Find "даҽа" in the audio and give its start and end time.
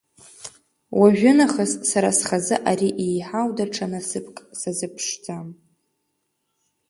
3.57-3.87